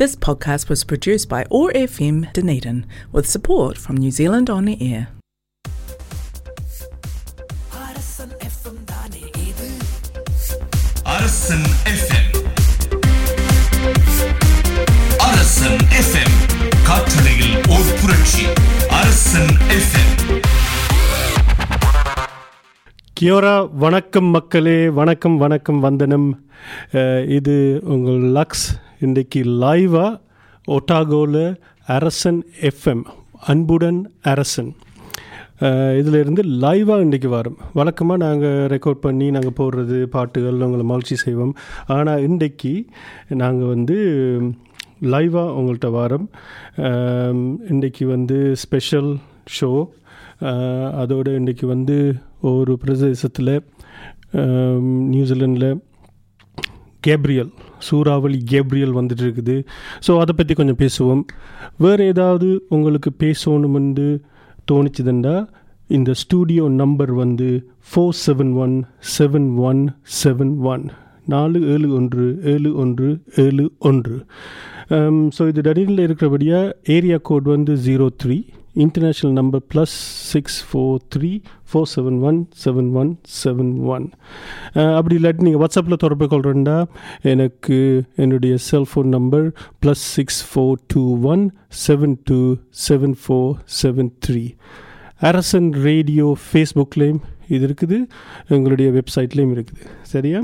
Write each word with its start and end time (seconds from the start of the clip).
This 0.00 0.15
podcast 0.15 0.69
was 0.69 0.85
produced 0.85 1.27
by 1.27 1.43
OAR 1.51 1.71
FM 1.73 2.31
Dunedin 2.31 2.77
with 3.11 3.27
support 3.27 3.77
from 3.77 3.97
New 3.97 4.09
Zealand 4.11 4.49
On 4.49 4.65
Air. 4.69 5.09
Arasan 11.11 11.65
FM 11.91 12.29
Arasan 15.25 15.81
FM 15.93 16.35
காற்றலையில் 16.87 17.55
ஓர் 17.69 17.89
புரட்சி 18.01 18.45
அரசன் 18.91 19.51
FM 19.75 20.13
கியோரா 23.17 23.55
வணக்கம் 23.77 24.29
மக்களே 24.31 24.77
வணக்கம் 24.91 25.37
வணக்கம் 25.37 25.79
வந்தனம் 25.79 26.29
அஹ், 26.93 27.23
இது 27.29 27.55
உங்கள் 27.87 28.21
லக்ஸ் 28.33 28.65
இன்றைக்கு 29.05 29.39
லைவாக 29.61 30.19
ஒட்டாகோவில் 30.67 31.43
அரசன் 31.95 32.39
எஃப்எம் 32.69 33.01
அன்புடன் 33.51 33.99
அரசன். 34.31 34.69
இதில் 35.99 36.17
இருந்து 36.21 36.43
லைவாக 36.63 37.05
இன்றைக்கி 37.05 37.29
வரும். 37.35 37.57
வழக்கமாக 37.79 38.23
நாங்கள் 38.25 38.59
ரெக்கார்ட் 38.73 39.01
பண்ணி 39.05 39.27
நாங்கள் 39.35 39.57
போடுறது 39.59 39.97
பாட்டுகள் 40.15 40.63
உங்களை 40.67 40.85
மகிழ்ச்சி 40.91 41.17
செய்வோம். 41.23 41.53
ஆனால் 41.95 42.23
இன்றைக்கு 42.27 42.73
நாங்கள் 43.43 43.71
வந்து 43.73 43.97
லைவாக 45.13 45.55
உங்கள்கிட்ட 45.59 45.91
வாரம். 45.97 46.27
இன்றைக்கு 47.73 48.05
வந்து 48.15 48.39
ஸ்பெஷல் 48.65 49.11
ஷோ 49.57 49.71
அதோடு 51.03 51.31
இன்றைக்கி 51.39 51.65
வந்து 51.75 51.97
ஒரு 52.51 52.75
பிரதேசத்தில் 52.83 53.55
நியூசிலாண்டில் 55.13 55.71
கேப்ரியல் 57.07 57.51
சூறாவளி 57.87 58.39
கேப்ரியல் 58.51 58.97
வந்துட்டு 58.99 59.23
இருக்குது 59.27 59.55
ஸோ 60.07 60.11
அதை 60.19 60.33
பற்றி 60.35 60.53
கொஞ்சம் 60.53 60.81
பேசுவோம். 60.83 61.23
வேறு 61.77 62.05
ஏதாவது 62.13 62.49
உங்களுக்கு 62.75 63.11
பேசணுமென்று 63.23 64.09
தோணுச்சுதுண்டா? 64.71 65.35
இந்த 65.89 66.11
ஸ்டூடியோ 66.21 66.65
நம்பர் 66.81 67.13
வந்து 67.13 67.49
four 67.89 68.17
seven 68.25 68.53
one 68.65 68.75
seven 69.17 69.49
one 69.69 69.81
seven 70.23 70.53
one 70.73 70.85
நாலு 71.25 71.59
ஏழு 71.73 71.87
ஒன்று 71.93 72.27
ஏழு 72.53 72.69
ஒன்று 72.75 73.09
ஏழு 73.45 73.65
ஒன்று. 73.89 74.17
Um, 74.95 75.17
ஸோ 75.37 75.41
இது 75.47 75.61
டடினில் 75.61 76.05
இருக்கிறபடியாக 76.05 76.71
ஏரியா 76.95 77.17
கோட் 77.27 77.47
வந்து 77.55 77.73
zero 77.85 78.07
three 78.23 78.37
international 78.75 79.33
number 79.39 79.63
plus 79.73 79.95
six 80.31 80.57
four 80.67 80.99
three 81.15 81.31
four 81.71 81.89
seven 81.93 82.19
one 82.29 82.39
seven 82.63 82.91
one 83.01 83.17
seven 83.41 83.73
one 83.95 84.05
அப்படி 84.97 85.15
இல்லாட்டி 85.19 85.45
நீங்கள் 85.47 85.61
வாட்ஸ்அப்பில் 85.63 86.01
தொடர்பு 86.03 86.27
கொள்கிறேன்டா 86.33 86.77
எனக்கு 87.21 88.05
என்னுடைய 88.15 88.55
cellphone 88.69 89.11
number 89.17 89.47
plus 89.83 90.05
six 90.15 90.41
four 90.51 90.77
two 90.93 91.03
one 91.33 91.43
seven 91.87 92.15
two 92.23 92.39
seven 92.87 93.17
four 93.25 93.51
seven 93.81 94.11
three 94.27 94.43
Arasan 95.29 95.71
radio 95.71 96.27
ஃபேஸ்புக்லேயும் 96.45 97.21
இது 97.47 97.63
இருக்குது. 97.67 97.97
எங்களுடைய 98.47 98.87
வெப்சைட்லேயும் 98.97 99.53
இருக்குது. 99.55 99.81
சரியா? 100.01 100.39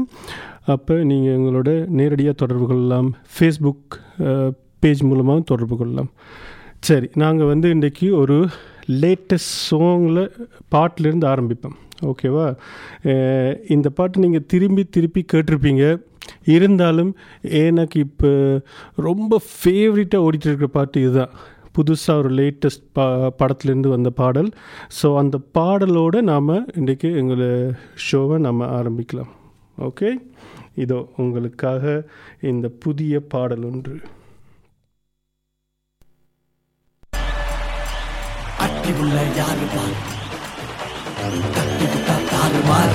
அப்போ 0.66 0.94
நீங்கள் 0.94 1.36
எங்களோட 1.38 1.88
நேரடியாக 1.88 2.36
தொடர்பு 2.42 2.68
கொள்ளலாம். 2.68 3.16
ஃபேஸ்புக் 3.36 3.96
பேஜ் 4.80 5.02
மூலமாக 5.02 5.40
தொடர்பு 5.40 5.78
கொள்ளலாம். 5.78 6.10
சரி 6.86 7.08
நாங்கள் 7.22 7.50
வந்து 7.52 7.68
இன்றைக்கி 7.76 8.08
ஒரு 8.20 8.36
லேட்டஸ்ட் 9.02 9.54
சோங்கில் 9.70 10.22
பாட்டிலேருந்து 10.74 11.28
ஆரம்பிப்போம். 11.32 11.78
ஓகேவா 12.10 12.46
இந்த 13.76 13.88
பாட்டு 13.98 14.24
நீங்கள் 14.24 14.46
திரும்பி 14.54 14.84
திருப்பி 14.96 15.22
கேட்டிருப்பீங்க. 15.34 15.86
இருந்தாலும் 16.56 17.12
எனக்கு 17.66 17.98
இப்போ 18.08 18.32
ரொம்ப 19.08 19.40
ஃபேவரட்டாக 19.52 20.26
ஓடிட்டு 20.26 20.50
இருக்கிற 20.50 20.70
பாட்டு 20.78 21.02
இதுதான். 21.06 21.34
புதுசாக 21.78 22.22
ஒரு 22.22 22.30
லேட்டஸ்ட் 22.40 22.86
பா 22.98 23.06
படத்துலேருந்து 23.40 23.96
வந்த 23.96 24.10
பாடல். 24.22 24.52
ஸோ 25.00 25.10
அந்த 25.22 25.38
பாடலோடு 25.58 26.22
நாம் 26.32 26.54
இன்றைக்கி 26.80 27.10
எங்களை 27.22 27.50
ஷோவை 28.08 28.38
நம்ம 28.48 28.68
ஆரம்பிக்கலாம். 28.80 29.32
ஓகே 29.90 30.12
இதோ 30.86 31.00
உங்களுக்காக 31.24 32.04
இந்த 32.52 32.68
புதிய 32.86 33.20
பாடல் 33.34 33.66
ஒன்று. 33.72 33.96
அட்டி 38.88 39.00
உள்ள 39.04 39.22
யாரு 39.38 39.66
பார் 39.72 39.96
தட்டி 41.56 41.86
விட்டா 41.86 42.14
தாறு 42.30 42.60
மார் 42.68 42.94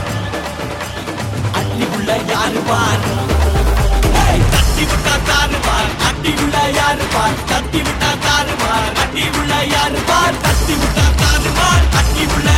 அட்டி 1.59 1.85
உள்ள 1.97 2.15
யாரு 2.31 2.61
பார் 2.69 3.03
தட்டி 4.55 4.85
விட்டா 4.91 5.15
தாரு 5.29 5.59
பார் 5.67 5.93
அட்டி 6.09 6.33
உள்ள 6.39 6.57
யாரு 6.79 7.09
பார் 7.15 7.37
தட்டி 7.51 7.83
விட்டா 7.89 8.11
தாரு 8.25 8.57
மார் 8.63 8.89
அட்டி 9.03 9.27
உள்ள 9.33 9.59
யாரு 9.75 10.01
பார் 10.11 10.41
தட்டி 10.47 10.77
விட்டா 10.81 11.07
தாரு 11.23 11.53
மார் 11.59 11.85
அட்டி 12.01 12.25
உள்ள 12.37 12.49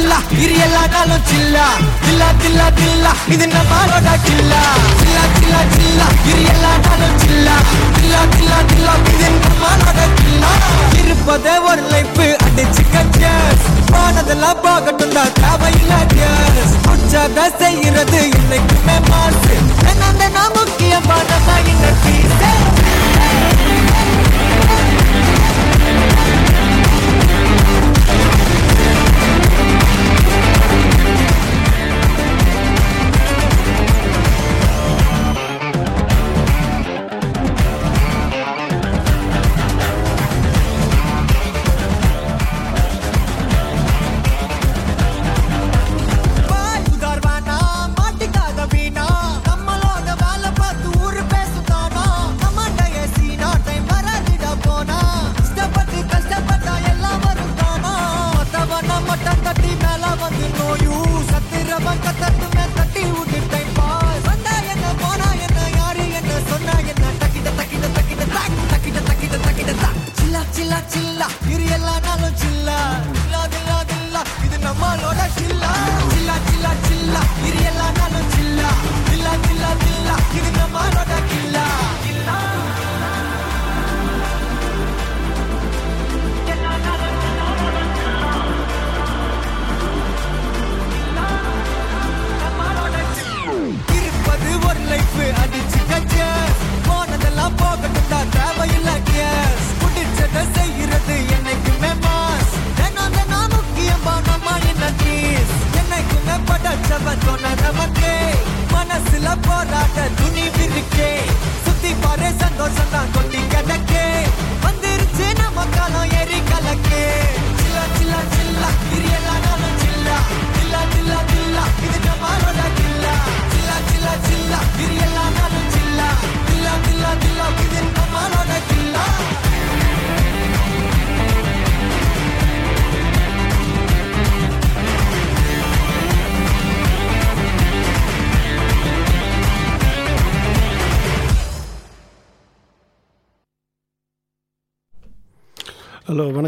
சில்லா 0.00 0.18
சில்லா 0.20 0.42
இரு 0.42 0.54
எல்லா 0.64 0.82
நாளும் 0.92 1.24
சில்லா. 1.24 1.64
தில்லா 2.04 2.28
தில்லா 2.42 2.66
தில்லா 2.76 3.10
இது 3.28 3.46
நம்மளோட 3.46 4.10
சில்லா 4.26 4.60
சில்லா 5.00 5.24
சில்லா 5.34 5.60
சில்லா 5.74 6.06
இரு 6.28 6.42
எல்லா 6.52 6.70
நாளும் 6.84 7.16
சில்லா. 7.22 7.56
தில்லா 7.96 8.20
தில்லா 8.32 8.58
தில்லா 8.70 8.94
இது 9.12 9.28
நம்மளோட 9.36 10.00
சில்லா 10.20 10.52
இருப்பதே 11.00 11.54
ஒரு 11.68 11.84
லைஃப் 11.92 12.20
அடிச்சு 12.46 12.84
கச்சஸ் 12.94 13.66
போனதெல்லாம் 13.92 14.62
போகட்டும் 14.64 15.14
தான் 15.14 15.34
தேவையில்ல 15.40 15.92
கேஸ் 16.14 16.74
உற்சாக 16.92 17.46
செய்யறது 17.60 18.22
இன்னைக்குமே 18.32 18.96
மாசு. 19.10 19.54
என்ன 19.92 20.30
நான் 20.30 20.56
முக்கியமான 20.56 21.28
இந்த 21.66 21.86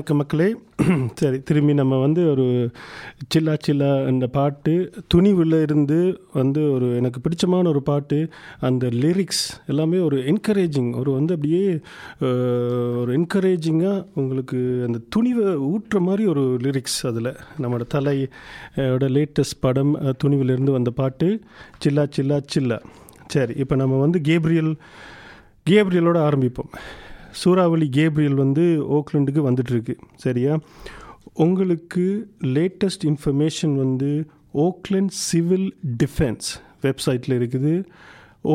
வணக்க 0.02 0.14
மக்களே. 0.20 0.46
சரி 1.20 1.38
திரும்பி 1.48 1.72
நம்ம 1.80 1.94
வந்து 2.04 2.22
ஒரு 2.30 2.44
சில்லா 3.32 3.52
சில்லா 3.66 3.90
அந்த 4.10 4.26
பாட்டு 4.36 4.72
துணிவில் 5.14 5.56
இருந்து 5.66 5.98
வந்து 6.38 6.62
ஒரு 6.76 6.86
எனக்கு 7.00 7.18
பிடிச்சமான 7.24 7.68
ஒரு 7.72 7.80
பாட்டு 7.90 8.18
அந்த 8.68 8.86
லிரிக்ஸ் 9.02 9.44
எல்லாமே 9.72 9.98
ஒரு 10.06 10.16
என்கரேஜிங் 10.32 10.88
ஒரு 11.02 11.12
வந்து 11.18 11.34
அப்படியே 11.36 11.62
ஒரு 13.02 13.10
என்கரேஜிங்காக 13.18 14.02
உங்களுக்கு 14.22 14.58
அந்த 14.88 15.00
துணிவை 15.16 15.46
ஊட்டுற 15.70 16.00
மாதிரி 16.08 16.26
ஒரு 16.32 16.44
லிரிக்ஸ் 16.66 16.98
அதில். 17.10 17.30
நம்மளோட 17.62 17.86
தலையோட 17.94 19.12
லேட்டஸ்ட் 19.18 19.62
படம் 19.66 19.94
துணிவிலிருந்து 20.24 20.76
வந்த 20.78 20.92
பாட்டு 21.02 21.28
சில்லா 21.84 22.06
சில்லா 22.18 22.40
சில்லா. 22.54 22.80
சரி 23.36 23.54
இப்போ 23.64 23.76
நம்ம 23.84 24.02
வந்து 24.06 24.20
கேப்ரியல் 24.30 24.74
கேப்ரியலோட 25.70 26.18
ஆரம்பிப்போம். 26.28 26.72
சூறாவளி 27.40 27.88
கேப்ரியல் 27.98 28.38
வந்து 28.44 28.64
ஓக்லண்டுக்கு 28.96 29.42
வந்துட்டுருக்கு 29.48 29.94
சரியா? 30.24 30.52
உங்களுக்கு 31.44 32.04
லேட்டஸ்ட் 32.56 33.04
இன்ஃபர்மேஷன் 33.10 33.74
வந்து 33.82 34.10
ஓக்லண்ட் 34.66 35.12
சிவில் 35.28 35.68
டிஃபென்ஸ் 36.02 36.48
வெப்சைட்டில் 36.86 37.36
இருக்குது. 37.38 37.74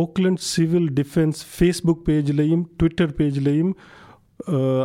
ஓக்லண்ட் 0.02 0.42
சிவில் 0.54 0.90
டிஃபென்ஸ் 1.00 1.40
ஃபேஸ்புக் 1.54 2.04
பேஜ்லேயும் 2.10 2.66
ட்விட்டர் 2.80 3.14
பேஜ்லேயும் 3.20 3.72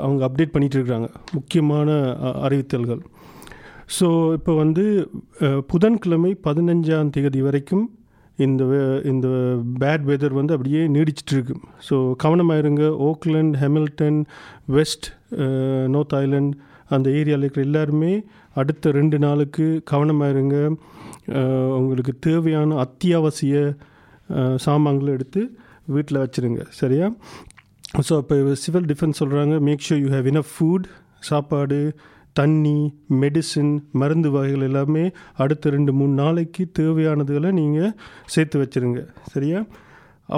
அவங்க 0.05 0.23
அப்டேட் 0.29 0.55
பண்ணிகிட்டு 0.55 0.79
இருக்கிறாங்க 0.79 1.09
முக்கியமான 1.39 1.89
அறிவித்தல்கள். 2.47 3.03
ஸோ 3.97 4.06
இப்போ 4.37 4.53
வந்து 4.62 4.85
புதன்கிழமை 5.73 6.31
பதினஞ்சாம் 6.47 7.11
தேதி 7.17 7.41
வரைக்கும் 7.49 7.85
இந்த 8.38 8.62
இந்த 9.05 9.29
பேட் 9.81 10.05
வெதர் 10.05 10.38
வந்து 10.38 10.55
அப்படியே 10.55 10.82
நீடிச்சிட்ருக்கு 10.88 11.55
ஸோ 11.88 11.96
கவனமாக 12.17 12.62
இருங்க 12.62 12.84
Auckland 13.08 13.56
Hamilton 13.56 14.20
west 14.69 15.08
north 15.88 16.14
uh, 16.14 16.23
island 16.25 16.52
அந்த 16.88 17.06
ஏரியாவில் 17.11 17.44
இருக்கிற 17.44 17.64
எல்லாருமே 17.64 18.12
அடுத்த 18.55 18.90
ரெண்டு 18.90 19.19
நாளுக்கு 19.19 19.67
கவனமாக 19.84 20.31
இருங்க 20.31 20.56
uh, 21.34 21.70
உங்களுக்கு 21.79 22.14
தேவையான 22.20 22.79
அத்தியாவசிய 22.79 23.56
uh, 24.31 24.56
சாமான்களை 24.56 25.12
எடுத்து 25.12 25.43
வீட்டில் 25.87 26.23
வச்சுருங்க. 26.25 26.62
சரியா? 26.70 27.06
ஸோ 28.08 28.14
இப்போ 28.19 28.37
சிவில் 28.55 28.87
டிஃபென்ஸ் 28.87 29.20
சொல்கிறாங்க 29.23 29.55
make 29.61 29.87
sure 29.88 30.02
you 30.05 30.11
have 30.11 30.29
enough 30.32 30.52
food 30.56 30.87
சாப்பாடு 31.20 31.81
தண்ணி 32.38 32.76
மெடிசின் 33.23 33.73
மருந்து 34.00 34.29
வகைகள் 34.34 34.67
எல்லாமே 34.69 35.05
அடுத்த 35.43 35.70
ரெண்டு 35.75 35.93
மூணு 35.99 36.14
நாளைக்கு 36.20 36.62
தேவையானதுகளை 36.79 37.50
நீங்கள் 37.61 37.93
சேர்த்து 38.34 38.58
வச்சுருங்க. 38.62 39.00
சரியா? 39.32 39.61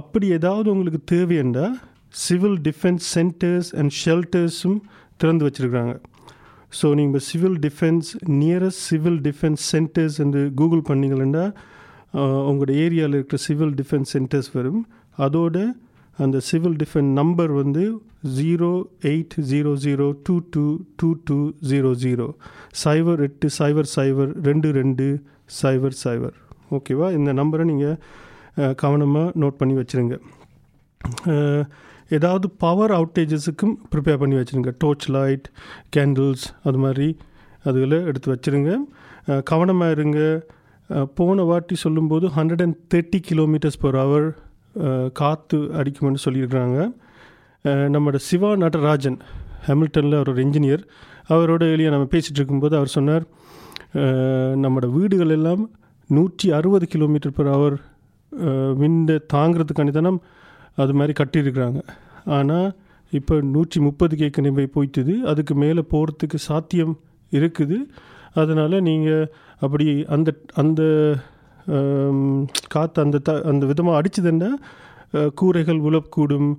அப்படி 0.00 0.26
ஏதாவது 0.38 0.69
உங்களுக்கு 0.75 1.00
தேவையண்டா 1.14 1.67
சிவில் 2.25 2.58
டிஃபென்ஸ் 2.69 3.06
சென்டர்ஸ் 3.14 3.70
அண்ட் 3.81 3.94
ஷெல்டர்ஸும் 4.02 4.81
திறந்து 5.20 5.46
வச்சுருக்குறாங்க. 5.46 5.94
ஸோ 6.79 6.87
நீங்கள் 7.00 7.25
civil 7.29 7.56
defence 7.67 8.08
nearest 8.43 8.85
civil 8.91 9.19
defence 9.29 9.64
centres 9.73 10.19
என்று 10.25 10.43
கூகுள் 10.61 10.85
பண்ணிங்களா 10.91 11.46
உங்களோட 12.49 12.73
ஏரியாவில் 12.85 13.17
இருக்கிற 13.19 13.38
சிவில் 13.46 13.75
டிஃபென்ஸ் 13.81 14.12
சென்டர்ஸ் 14.14 14.50
வரும். 14.58 14.82
அதோட 15.19 15.56
அந்த 16.23 16.37
சிவில் 16.49 16.77
டிஃபென்ஸ் 16.83 17.13
நம்பர் 17.21 17.53
வந்து 17.53 17.85
zero 18.39 18.71
eight 19.11 19.35
zero 19.51 19.73
zero 19.85 20.07
two 20.27 20.35
two 20.55 20.65
two 21.01 21.09
two 21.29 21.39
zero 21.71 21.91
zero 22.05 22.27
சைபர் 22.83 23.23
எட்டு 23.27 23.49
சைபர் 23.59 23.89
சைபர் 23.97 24.31
ரெண்டு 24.49 24.69
ரெண்டு 24.79 25.07
சைபர் 25.63 25.97
சைபர் 26.05 26.37
ஓகேவா 26.77 27.09
இந்த 27.19 27.33
நம்பரை 27.41 27.65
நீங்கள் 27.71 28.75
கவனமாக 28.83 29.33
நோட் 29.43 29.59
பண்ணி 29.61 29.75
வச்சுருங்க. 29.81 30.17
ஏதாவது 32.17 32.47
பவர் 32.65 32.93
அவுட்டேஜஸுக்கும் 32.99 33.75
ப்ரிப்பேர் 33.93 34.21
பண்ணி 34.23 34.37
வச்சுருங்க. 34.39 34.73
டோர்ச் 34.83 35.07
லைட் 35.17 35.47
கேண்டில்ஸ் 35.97 36.47
அது 36.69 36.79
மாதிரி 36.85 37.09
அதுகளை 37.69 37.99
எடுத்து 38.11 38.29
வச்சுருங்க. 38.35 38.73
கவனமாக 39.51 39.95
இருங்க. 39.97 40.21
போன 41.19 41.43
வாட்டி 41.51 41.75
சொல்லும்போது 41.85 42.27
hundred 42.37 42.63
and 42.65 42.79
thirty 42.95 43.21
kilometres 43.29 43.81
per 43.85 43.99
hour 44.03 44.27
காற்று 45.21 45.59
அடிக்கும்னு 45.81 46.25
சொல்லியிருக்கிறாங்க. 46.25 46.79
நம்மளோட 47.94 48.19
சிவா 48.29 48.50
நடராஜன் 48.62 49.19
ஹேமில்டனில் 49.67 50.17
அவர் 50.19 50.31
ஒரு 50.32 50.41
இன்ஜினியர் 50.47 50.82
அவரோட 51.35 51.62
வெளியே 51.73 51.91
நம்ம 51.94 52.09
பேசிகிட்டு 52.15 52.41
இருக்கும்போது 52.41 52.75
அவர் 52.81 52.94
சொன்னார் 52.97 53.25
நம்மளோட 54.62 54.87
வீடுகள் 54.97 55.35
எல்லாம் 55.37 55.62
நூற்றி 56.11 56.47
அறுபது 56.59 56.87
கிலோமீட்டர் 56.94 57.37
பர் 57.37 57.50
ஹவர் 57.55 57.76
விண்டை 58.81 59.17
தாங்கிறதுக்காண்டி 59.35 59.93
தானே 59.99 60.12
அது 60.82 60.94
மாதிரி 60.99 61.12
கட்டியிருக்கிறாங்க. 61.20 61.81
ஆனால் 62.37 62.69
இப்போ 63.19 63.35
நூற்றி 63.55 63.79
முப்பது 63.87 64.15
கேக்கு 64.20 64.53
போய் 64.59 64.75
போய்ட்டுது 64.77 65.15
அதுக்கு 65.31 65.55
மேலே 65.62 65.82
போகிறதுக்கு 65.93 66.38
சாத்தியம் 66.49 66.94
இருக்குது. 67.38 67.79
அதனால் 68.41 68.77
நீங்கள் 68.88 69.27
அப்படி 69.65 69.87
அந்த 70.15 70.31
அந்த 70.62 70.82
காற்று 72.75 73.01
அந்த 73.05 73.19
த 73.29 73.33
அந்த 73.51 73.65
விதமாக 73.71 73.99
அடிச்சதுன்னா 74.01 74.51
கூரைகள் 75.41 75.81
விழக்கூடும் 75.87 76.51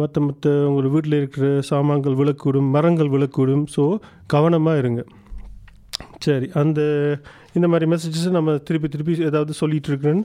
மற்ற 0.00 0.16
மற்ற 0.26 0.50
உங்கள் 0.68 0.92
வீட்டில் 0.94 1.16
இருக்கிற 1.18 1.46
சாமான்கள் 1.68 2.16
விழக்கூடும் 2.20 2.68
மரங்கள் 2.76 3.12
விழக்கூடும். 3.14 3.64
ஸோ 3.74 3.82
கவனமாக 4.34 4.80
இருங்க. 4.82 5.02
சரி 6.24 6.46
அந்த 6.62 6.80
இந்த 7.56 7.66
மாதிரி 7.70 7.86
மெசேஜஸை 7.92 8.30
நம்ம 8.38 8.56
திருப்பி 8.66 8.88
திருப்பி 8.88 9.14
ஏதாவது 9.30 9.52
சொல்லிகிட்டு 9.60 9.90
இருக்கிறேன். 9.90 10.20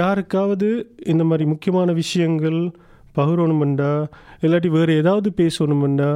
யாருக்காவது 0.00 0.68
இந்த 1.12 1.22
மாதிரி 1.30 1.44
முக்கியமான 1.52 1.92
விஷயங்கள் 2.02 2.58
பகிரணுமெண்டா 3.18 3.92
இல்லாட்டி 4.46 4.70
வேறு 4.76 4.98
ஏதாவது 5.02 5.28
பேசணுமெண்டா 5.42 6.10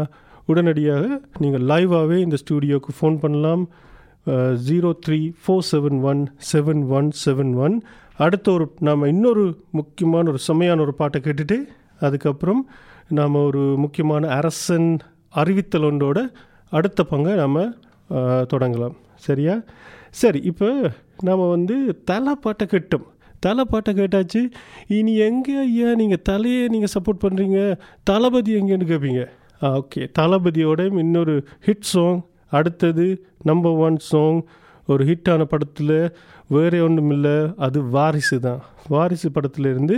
உடனடியாக 0.53 1.05
நீங்கள் 1.43 1.65
லைவாகவே 1.71 2.19
இந்த 2.27 2.37
ஸ்டூடியோவுக்கு 2.43 2.93
ஃபோன் 2.99 3.17
பண்ணலாம். 3.25 3.63
Zero 4.69 4.91
three 5.07 5.19
four 5.43 5.67
seven 5.71 5.99
one 6.11 6.23
seven 6.53 6.83
one 6.99 7.11
seven 7.25 7.53
one 7.65 7.77
அடுத்த 8.17 8.53
ஒரு 8.53 8.65
நாம் 8.79 9.05
இன்னொரு 9.05 9.45
முக்கியமான 9.71 10.29
ஒரு 10.29 10.39
செம்மையான 10.39 10.81
ஒரு 10.81 10.95
பாட்டை 10.95 11.21
கேட்டுட்டு 11.25 11.57
அதுக்கப்புறம் 12.01 12.63
நாம் 13.19 13.35
ஒரு 13.35 13.63
முக்கியமான 13.77 14.29
அரசன் 14.29 14.89
அறிவித்தல் 15.29 15.87
ஒன்றோட 15.91 16.19
அடுத்த 16.69 17.05
பங்கை 17.05 17.33
நாம் 17.35 17.63
தொடங்கலாம். 18.53 18.95
சரியா? 19.15 19.55
சரி 20.11 20.41
இப்போ 20.51 20.69
நாம் 21.23 21.43
வந்து 21.49 22.03
தலை 22.05 22.35
பாட்டை 22.35 22.67
கேட்டோம். 22.71 23.07
தலை 23.41 23.65
பாட்டை 23.65 23.95
கேட்டாச்சு. 23.95 24.41
இனி 24.97 25.13
எங்கே 25.17 25.55
ஐயா 25.65 25.91
நீங்கள் 26.01 26.23
தலையே 26.29 26.63
நீங்கள் 26.75 26.93
சப்போர்ட் 26.95 27.25
பண்ணுறீங்க 27.25 27.59
தளபதி 28.03 28.53
எங்கேன்னு 28.61 28.91
கேட்பீங்க 28.93 29.23
ஆ 29.63 29.71
ஓகே. 29.81 30.03
தளபதியோட 30.19 30.99
இன்னொரு 30.99 31.35
ஹிட் 31.67 31.89
சாங் 31.93 32.21
அடுத்தது 32.51 33.07
நம்பர் 33.43 33.79
ஒன் 33.87 33.97
சாங் 34.11 34.41
ஒரு 34.89 35.03
ஹிட்டான 35.05 35.43
படத்தில் 35.45 35.97
வேறு 36.49 36.83
ஒன்றும் 36.85 37.11
இல்லை 37.11 37.37
அது 37.57 37.79
வாரிசு 37.83 38.41
தான் 38.41 38.61
வாரிசு 38.89 39.29
படத்துலேருந்து 39.29 39.97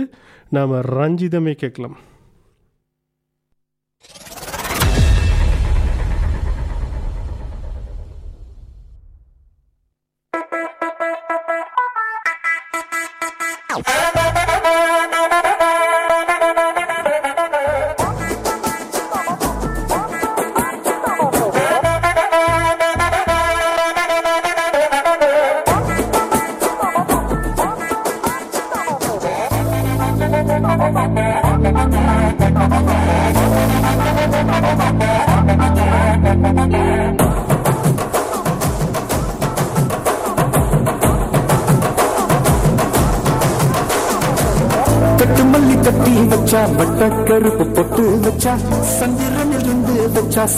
நாம் 0.49 0.73
ரஞ்சிதமே 0.97 1.53
கேட்கலாம். 1.53 1.97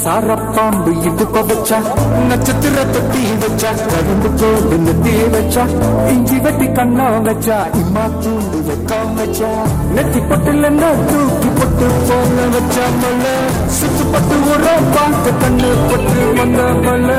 சாரப்பாம்பு 0.05 0.91
இடுப்ப 1.07 1.41
வச்சா 1.50 1.77
நட்சத்திர 2.29 2.81
தொட்டி 2.93 3.21
வச்சா 3.43 3.69
கரும்பு 3.91 4.29
தோடு 4.39 4.77
நெத்தி 4.85 5.13
வச்சா 5.33 5.63
இஞ்சி 6.13 6.38
வெட்டி 6.43 6.67
கண்ணா 6.77 7.07
வச்சா 7.27 7.57
இம்மா 7.81 8.03
தூண்டு 8.24 8.59
வெக்கம் 8.67 9.13
வச்சா 9.19 9.50
நெத்தி 9.95 10.21
பொட்டுல 10.29 10.69
தூக்கி 11.09 11.50
பொட்டு 11.59 11.88
போல 12.07 12.38
வச்சா 12.55 12.85
மல்ல. 13.01 13.25
சுத்து 13.77 14.03
பட்டு 14.13 14.38
ஒரு 14.51 14.75
பார்த்து 14.95 15.31
கண்ணு 15.41 15.71
பொட்டு 15.89 16.19
வந்த 16.39 16.62
மல்ல. 16.85 17.09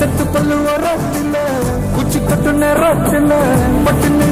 தத்து 0.00 0.26
பல்லு 0.34 0.58
வரத்தில்ல 0.66 1.36
குச்சி 1.96 2.20
கட்டு 2.30 2.52
நேரத்தில் 2.62 3.32
பட்டுன்னு 3.86 4.28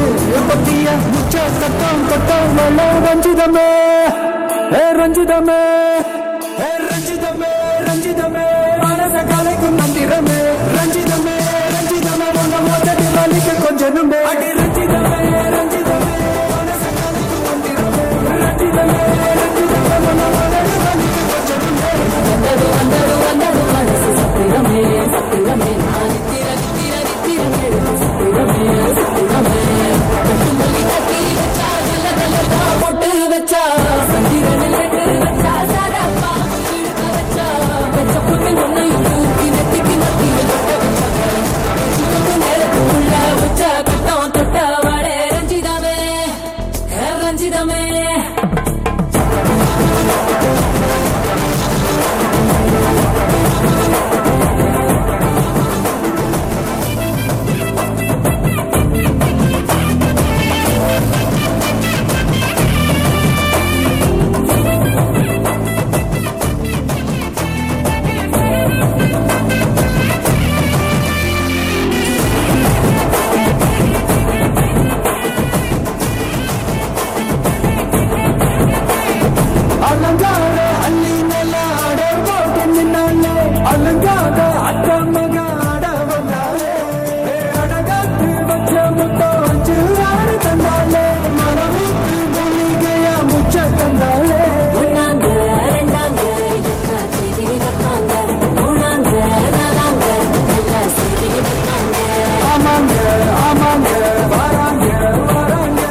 பத்திய 0.50 0.86
முச்ச 1.12 1.34
கட்டம் 1.62 2.02
கட்டம் 2.10 2.50
மல்ல. 2.58 2.80
ரஞ்சிதமே 3.06 3.68
ஏ 4.74 4.84
ரஞ்சிதமே 5.00 5.60
ரஞ்சிதமே. 5.60 5.62
remember 13.90 14.16
முச்ச 93.30 93.56
தந்தாலே. 93.78 94.40
ஒன்னாங்க 94.80 95.26
ரெண்டாங்க 95.74 96.22
எக்கா 96.70 96.98
செய்தி 97.14 97.44
வைப்பாங்க. 97.50 98.12
மூணாங்க 98.58 99.12
நாலாங்க 99.56 100.06
எல்லா 100.58 100.82
செய்தி 100.96 101.28
வைப்பாங்க. 101.46 101.96
ஆமாங்க 102.52 102.94
ஆமாங்க 103.48 103.90
வராங்க 104.34 104.86
வராங்க. 105.34 105.82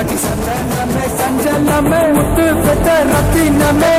அடி 0.00 0.16
சந்தனமே 0.26 1.06
சஞ்சலமே 1.20 2.02
முத்து 2.18 2.46
பெத்த 2.64 2.88
ரத்தினமே. 3.12 3.94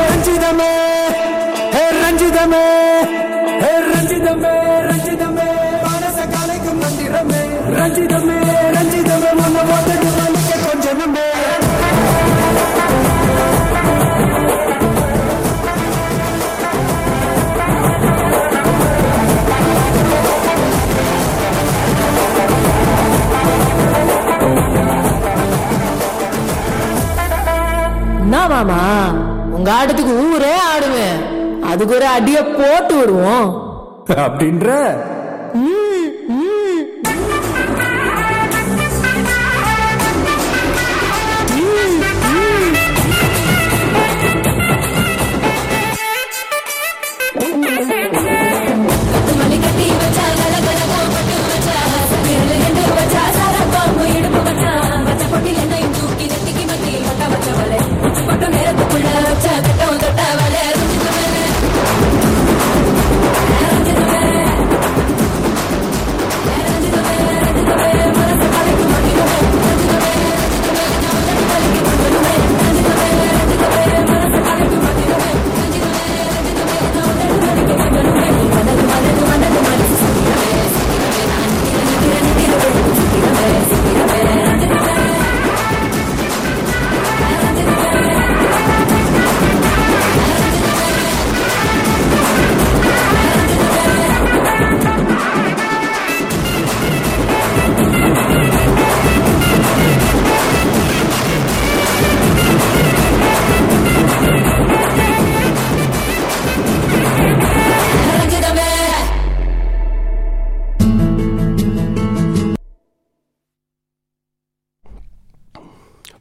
மாமா. 28.47 29.07
உங்க 29.51 29.71
ஆட்டத்துக்கு 29.71 30.33
ஊரே 30.33 30.53
ஆடுவேன் 30.73 31.19
அதுக்கு 31.63 31.95
ஒரு 31.95 32.05
அடிய 32.05 32.45
போட்டு 32.45 32.95
விடுவோம். 32.95 33.69
அப்படின்ற? 34.09 34.69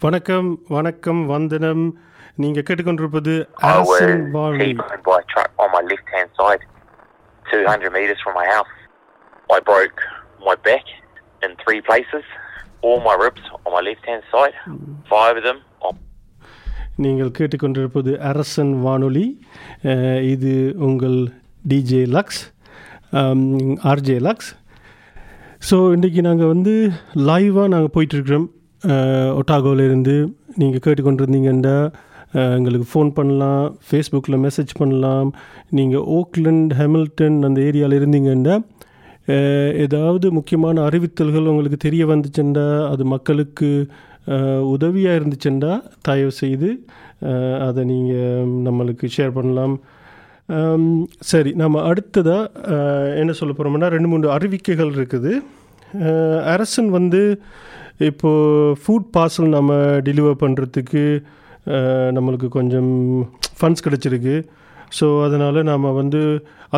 வணக்கம் 0.00 0.46
வணக்கம் 0.68 1.18
வந்தனம் 1.30 1.82
நீங்கள் 2.42 2.64
கேட்டுக்கொண்டிருப்பது 2.68 3.32
வாழ்வி 4.36 4.68
T-boned 4.68 5.02
by 5.08 5.18
truck 5.32 5.50
on 5.62 5.68
my 5.74 5.82
left-hand 5.90 6.30
side, 6.38 6.62
200 7.46 7.90
metres 7.96 8.20
from 8.24 8.34
my 8.40 8.46
house. 8.54 8.72
I 9.48 9.58
broke 9.70 9.98
my 10.46 10.54
back 10.68 10.86
in 11.42 11.50
three 11.62 11.80
places, 11.88 12.24
all 12.82 12.98
my 13.08 13.16
ribs 13.24 13.44
on 13.56 13.70
my 13.76 13.82
left-hand 13.88 14.24
side, 14.34 14.56
five 15.12 15.32
of 15.32 15.44
them 15.48 15.58
on 15.80 15.96
நீங்கள் 17.04 17.34
கேட்டுக்கொண்டிருப்பது 17.38 18.14
அரசன் 18.30 18.72
வானொலி 18.86 19.26
இது 20.32 20.54
உங்கள் 20.88 21.18
DJ 21.64 22.02
Lux 22.16 22.40
RJ 23.92 24.16
Lux 24.28 24.50
so 25.68 25.78
இன்றைக்கி 25.96 26.22
நாங்கள் 26.28 26.52
வந்து 26.54 26.74
லைவாக 27.28 27.68
நாங்கள் 27.74 27.94
போயிட்டுருக்குறோம் 27.96 28.48
ஒட்டாகோவிலேருந்து 29.40 30.14
நீங்கள் 30.60 30.82
கேட்டுக்கொண்டிருந்தீங்கன்னா 30.84 31.76
எங்களுக்கு 32.58 32.86
ஃபோன் 32.90 33.10
பண்ணலாம் 33.16 33.64
ஃபேஸ்புக்கில் 33.86 34.42
மெசேஜ் 34.44 34.72
பண்ணலாம். 34.80 35.30
நீங்கள் 35.78 36.04
ஓக்லண்ட் 36.18 36.72
ஹெமில்டன் 36.80 37.38
அந்த 37.48 37.58
ஏரியாவில் 37.68 37.98
இருந்தீங்கன்னா 38.00 38.56
ஏதாவது 39.86 40.26
முக்கியமான 40.38 40.82
அறிவித்தல்கள் 40.88 41.50
உங்களுக்கு 41.52 41.78
தெரிய 41.86 42.02
வந்துச்சுண்டா 42.12 42.66
அது 42.92 43.02
மக்களுக்கு 43.14 43.70
உதவியாக 44.74 45.18
இருந்துச்சுண்டா 45.18 45.72
தயவு 46.08 46.32
செய்து 46.42 46.70
அதை 47.68 47.82
நீங்கள் 47.92 48.50
நம்மளுக்கு 48.66 49.06
ஷேர் 49.16 49.36
பண்ணலாம். 49.38 49.74
சரி 51.30 51.50
நம்ம 51.62 51.82
அடுத்ததாக 51.90 52.76
என்ன 53.22 53.32
சொல்ல 53.40 53.54
போகிறோம்னா 53.54 53.90
ரெண்டு 53.96 54.10
மூணு 54.12 54.30
அறிவிக்கைகள் 54.36 54.94
இருக்குது. 54.98 55.32
அரசன் 56.54 56.90
வந்து 56.98 57.22
இப்போது 58.08 58.76
ஃபுட் 58.82 59.10
பார்சல் 59.16 59.54
நம்ம 59.56 59.72
டெலிவர் 60.08 60.40
பண்ணுறதுக்கு 60.44 61.04
நம்மளுக்கு 62.16 62.48
கொஞ்சம் 62.58 62.92
ஃபண்ட்ஸ் 63.58 63.84
கிடச்சிருக்கு. 63.86 64.36
ஸோ 64.98 65.06
அதனால் 65.24 65.58
நாம் 65.70 65.96
வந்து 65.98 66.20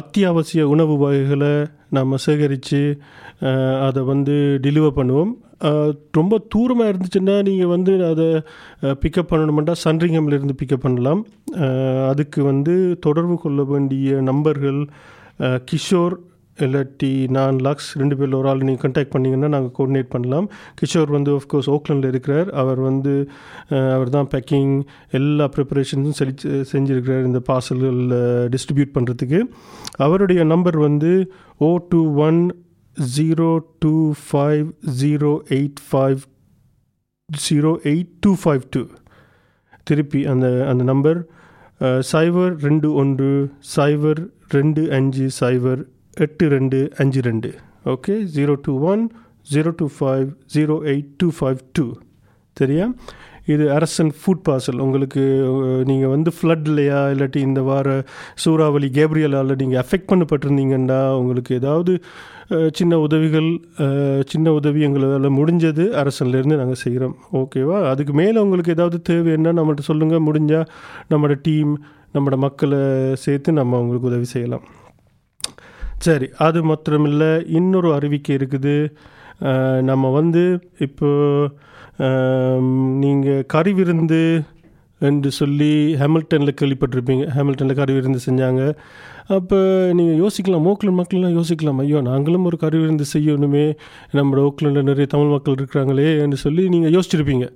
அத்தியாவசிய 0.00 0.62
உணவு 0.72 0.94
வகைகளை 1.02 1.52
நம்ம 1.96 2.18
சேகரித்து 2.24 2.82
அதை 3.86 4.00
வந்து 4.10 4.34
டெலிவர் 4.66 4.98
பண்ணுவோம். 4.98 5.32
ரொம்ப 6.18 6.38
தூரமாக 6.52 6.90
இருந்துச்சுன்னா 6.92 7.36
நீங்கள் 7.48 7.72
வந்து 7.74 7.92
அதை 8.10 8.26
பிக்கப் 9.02 9.30
பண்ணணுமெண்டா 9.32 9.74
சன்ரிங்கம்லேருந்து 9.84 10.58
பிக்கப் 10.62 10.84
பண்ணலாம். 10.86 11.22
அதுக்கு 12.10 12.40
வந்து 12.50 12.74
தொடர்பு 13.06 13.36
கொள்ள 13.44 13.62
வேண்டிய 13.72 14.20
நம்பர்கள் 14.30 14.80
கிஷோர் 15.70 16.16
இல்லாட்டி 16.66 17.10
நான் 17.36 17.56
லக்ஸ் 17.66 17.88
ரெண்டு 18.00 18.16
பேரில் 18.18 18.36
ஒரு 18.38 18.48
ஆள் 18.50 18.64
நீங்கள் 18.68 18.84
கண்டாக்ட் 18.84 19.12
பண்ணிங்கன்னா 19.14 19.48
நாங்கள் 19.54 19.72
கோஆர்டினேட் 19.76 20.10
பண்ணலாம். 20.14 20.46
கிஷோர் 20.80 21.12
வந்து 21.16 21.30
ஆஃப்கோர்ஸ் 21.38 21.68
ஓக்லண்டில் 21.74 22.10
இருக்கிறார். 22.12 22.48
அவர் 22.62 22.80
வந்து 22.88 23.14
அவர் 23.96 24.14
தான் 24.16 24.30
பேக்கிங் 24.34 24.74
எல்லா 25.18 25.46
ப்ரிப்பரேஷன்ஸும் 25.56 26.16
செலி 26.20 26.34
செஞ்சுருக்கிறார் 26.72 27.28
இந்த 27.30 27.42
பார்சல்கள் 27.50 28.00
டிஸ்ட்ரிபியூட் 28.54 28.94
பண்ணுறதுக்கு 28.96 29.40
அவருடைய 30.06 30.42
நம்பர் 30.54 30.78
வந்து 30.88 31.12
o 31.66 31.70
two 31.92 32.02
one 32.28 32.40
zero 33.16 33.50
two 33.84 33.94
five 34.26 34.66
zero 35.02 35.32
eight 35.58 35.80
five 35.90 36.20
zero 37.28 37.70
eight 37.92 38.12
two 38.24 38.32
five 38.42 38.64
two 38.74 38.82
திருப்பி 39.90 40.20
அந்த 40.32 40.46
அந்த 40.70 40.82
நம்பர் 40.90 41.18
சைபர் 42.10 42.52
ரெண்டு 42.66 42.88
ஒன்று 43.00 43.30
சைபர் 43.76 44.20
ரெண்டு 44.54 44.82
அஞ்சு 44.96 45.26
சைபர் 45.40 45.80
எட்டு 46.16 46.44
ரெண்டு 46.48 46.78
அஞ்சு 47.02 47.20
ரெண்டு. 47.26 47.50
Okay 47.92 48.14
zero 48.36 48.54
two 48.66 48.72
one 48.92 49.02
zero 49.52 49.70
two 49.80 49.86
five 49.98 50.26
zero 50.54 50.74
eight 50.92 51.12
two 51.20 51.28
five 51.38 51.60
two 51.76 51.84
சரியா? 52.56 52.86
இது 53.52 53.64
அரசன் 53.76 54.10
ஃபுட் 54.18 54.42
பார்சல் 54.48 54.82
உங்களுக்கு 54.84 55.22
நீங்கள் 55.88 56.12
வந்து 56.14 56.30
ஃப்ளட்லையா 56.36 56.98
இல்லாட்டி 57.12 57.40
இந்த 57.46 57.60
வார 57.68 58.04
சூறாவளி 58.42 58.88
கேப்ரியலால் 58.98 59.56
நீங்கள் 59.62 59.80
அஃபெக்ட் 59.82 60.10
பண்ணப்பட்டிருந்தீங்கன்னா 60.10 61.00
உங்களுக்கு 61.20 61.54
ஏதாவது 61.60 61.94
சின்ன 62.78 62.98
உதவிகள் 62.98 63.50
சின்ன 64.32 64.52
உதவி 64.52 64.80
எங்களால் 64.88 65.36
முடிஞ்சது 65.38 65.86
அரசன்லேருந்து 66.02 66.60
நாங்கள் 66.60 66.82
செய்கிறோம் 66.84 67.16
ஓகேவா 67.40 67.78
அதுக்கு 67.92 68.12
மேலே 68.12 68.38
உங்களுக்கு 68.38 68.74
ஏதாவது 68.76 69.00
தேவைன்னா 69.10 69.52
நம்மள்ட்ட 69.58 69.88
சொல்லுங்கள் 69.90 70.26
முடிஞ்சால் 70.28 70.68
நம்மளோட 71.12 71.38
டீம் 71.48 71.72
நம்மளோட 72.14 72.36
மக்களை 72.36 72.80
சேர்த்து 73.24 73.52
நம்ம 73.52 73.78
உங்களுக்கு 73.78 74.10
உதவி 74.12 74.24
செய்யலாம். 74.34 74.64
சரி 76.06 76.26
அது 76.46 76.58
மாத்திரமில்லை. 76.68 77.32
இன்னொரு 77.58 77.88
அறிவிக்கை 77.96 78.32
இருக்குது. 78.38 78.76
நம்ம 79.90 80.10
வந்து 80.18 80.42
இப்போ 80.86 81.08
நீங்கள் 83.04 83.46
கறி 83.54 83.72
விருந்து 83.78 84.20
என்று 85.08 85.30
சொல்லி 85.38 85.70
ஹேமில்டனில் 86.00 86.58
கேள்விப்பட்டிருப்பீங்க. 86.60 87.24
ஹேமில்டனில் 87.36 87.78
கறி 87.80 87.92
விருந்து 87.96 88.20
செஞ்சாங்க. 88.26 88.62
அப்போ 89.36 89.58
நீங்கள் 89.98 90.18
யோசிக்கலாம் 90.22 90.66
ஓக்லண்ட் 90.72 90.98
மக்கள்லாம் 91.00 91.36
யோசிக்கலாம். 91.38 91.80
ஐயோ 91.84 92.00
நாங்களும் 92.10 92.46
ஒரு 92.48 92.56
கறி 92.64 92.78
விருந்து 92.82 93.06
செய்யணுமே. 93.14 93.64
நம்மளோட 94.18 94.42
ஓக்லண்டில் 94.48 94.88
நிறைய 94.90 95.08
தமிழ் 95.14 95.32
மக்கள் 95.34 95.56
இருக்கிறாங்களே 95.58 96.08
என்று 96.24 96.38
சொல்லி 96.44 96.64
நீங்கள் 96.74 96.94
யோசிச்சிருப்பீங்க. 96.96 97.48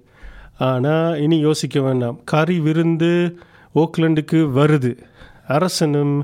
ஆனால் 0.69 1.19
இனி 1.25 1.39
யோசிக்க 1.49 1.81
வேண்டாம். 1.89 2.19
கறி 2.35 2.57
விருந்து 2.67 3.13
ஓக்லண்டுக்கு 3.83 4.39
வருது. 4.59 4.93
அரசனும் 5.55 6.15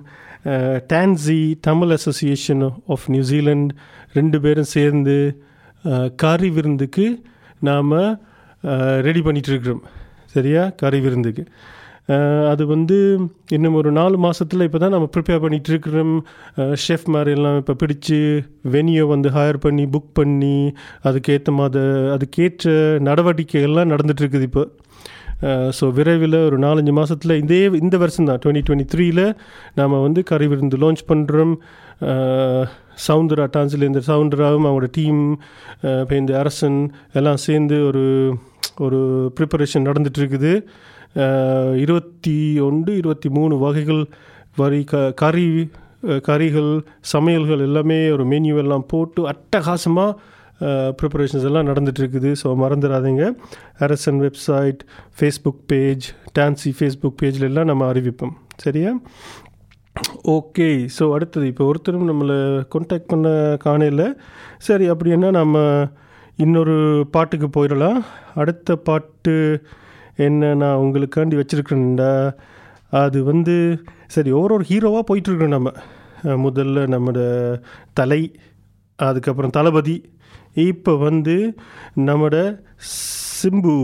Tanzi 0.93 1.39
Tamil 1.61 1.91
association 1.91 2.63
of 2.87 3.07
New Zealand 3.09 3.71
ரெண்டு 4.13 4.41
பேரும் 4.41 4.73
சேர்ந்து 4.77 5.17
கறி 6.17 6.51
விருந்துக்கு 6.51 7.07
நாம் 7.61 7.93
ரெடி 9.01 9.21
பண்ணிகிட்ருக்குறோம் 9.21 9.85
சரியா? 10.35 10.63
கறி 10.81 11.01
விருந்துக்கு. 11.01 11.45
அது 12.51 12.63
வந்து 12.67 12.97
இன்னும் 13.49 13.75
ஒரு 13.75 13.91
நாலு 13.93 14.17
மாதத்தில் 14.19 14.61
இப்போ 14.61 14.79
தான் 14.79 14.91
நம்ம 14.91 15.09
ப்ரிப்பேர் 15.17 15.43
பண்ணிகிட்டு 15.45 15.71
இருக்கிறோம் 15.73 16.15
ஷெஃப் 16.85 17.07
மாதிரி 17.07 17.31
எல்லாம் 17.31 17.57
இப்போ 17.57 17.75
பிடிச்சி 17.83 18.19
வெனியை 18.75 19.05
வந்து 19.07 19.29
ஹையர் 19.31 19.57
பண்ணி 19.57 19.85
புக் 19.85 20.11
பண்ணி 20.13 20.57
அதுக்கேற்ற 21.09 21.53
மாதிரி 21.61 21.85
அதுக்கேற்ற 22.17 22.73
நடவடிக்கைகள்லாம் 23.09 23.69
எல்லாம் 23.69 23.93
நடந்துகிட்ருக்குது 23.95 24.49
இப்போ. 24.51 24.65
ஸோ 25.71 25.93
விரைவில் 25.93 26.45
ஒரு 26.45 26.59
நாலஞ்சு 26.59 26.93
மாதத்தில் 26.93 27.39
இதே 27.39 27.65
இந்த 27.65 27.97
வருஷம் 27.97 28.25
தான் 28.25 28.41
டுவெண்ட்டி 28.45 28.67
டுவெண்ட்டி 28.67 28.95
த்ரீயில் 28.95 29.35
நாம் 29.75 30.01
வந்து 30.01 30.23
கறி 30.23 30.47
விருந்து 30.47 30.77
லான்ச் 30.77 31.03
பண்ணுறோம் 31.09 31.55
சவுந்தரா 33.07 33.45
டான்ஸ்லேருந்து 33.57 34.03
சவுந்தராவும் 34.07 34.67
அவங்களோட 34.67 34.91
டீம் 34.93 35.39
இப்போ 36.01 36.15
இந்த 36.17 36.39
அரசன் 36.39 36.91
எல்லாம் 37.13 37.37
சேர்ந்து 37.37 37.87
ஒரு 37.87 38.05
ஒரு 38.81 39.31
ப்ரிப்பரேஷன் 39.39 39.87
நடந்துகிட்ருக்குது 39.87 40.53
இருபத்தி 41.75 42.59
ஒன்று 42.59 42.97
இருபத்தி 42.97 43.29
மூணு 43.29 43.59
வகைகள் 43.59 44.07
வரி 44.59 44.85
க 44.85 45.13
கறி 45.13 45.71
கறிகள் 46.19 46.83
சமையல்கள் 47.13 47.59
எல்லாமே 47.59 48.11
ஒரு 48.11 48.25
மெனு 48.25 48.55
எல்லாம் 48.55 48.87
போட்டு 48.87 49.29
அட்டகாசமாக 49.29 50.17
ப்ரிப்பரேஷன்ஸ் 50.99 51.47
எல்லாம் 51.49 51.69
நடந்துகிட்ருக்குது 51.69 52.31
ஸோ 52.43 52.49
மறந்துடாதீங்க 52.63 53.25
Arasan 53.85 54.21
website 54.21 54.83
Facebook 55.19 55.63
page 55.73 56.07
Tanzi 56.39 56.71
Facebook 56.79 57.19
பேஜில் 57.23 57.49
எல்லாம் 57.49 57.71
நம்ம 57.71 57.87
அறிவிப்போம். 57.93 58.35
சரியா? 58.65 58.93
ஓகே 60.35 60.69
ஸோ 60.99 61.05
அடுத்தது 61.15 61.47
இப்போ 61.47 61.65
ஒருத்தரும் 61.65 62.11
நம்மளை 62.11 62.37
கான்டாக்ட் 62.75 63.11
பண்ண 63.13 63.29
காணையில் 63.65 64.07
சரி 64.69 64.87
அப்படின்னா 64.91 65.31
நம்ம 65.41 65.57
இன்னொரு 66.37 66.77
பாட்டுக்கு 67.11 67.49
போயிடலாம். 67.49 67.99
அடுத்த 68.35 68.77
பாட்டு 68.89 69.35
என்ன 70.27 70.55
நான் 70.55 70.81
உங்களுக்காண்டி 70.85 71.37
வச்சுருக்கேன்டா 71.41 72.13
அது 73.03 73.19
வந்து 73.25 73.57
சரி 74.07 74.31
ஒரு 74.41 74.55
ஒரு 74.55 74.65
ஹீரோவாக 74.71 75.05
போயிட்டுருக்கோம் 75.11 75.57
நம்ம. 75.57 75.71
முதல்ல 76.47 76.87
நம்மளோட 76.95 77.21
தலை 78.01 78.23
அதுக்கப்புறம் 78.99 79.55
தளபதி 79.57 79.95
இப்போ 80.55 80.97
வந்து 80.97 81.55
நம்மட 82.09 82.37
சிம்பு 83.41 83.77